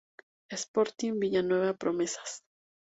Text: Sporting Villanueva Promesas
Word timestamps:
Sporting 0.51 1.19
Villanueva 1.19 1.75
Promesas 1.77 2.41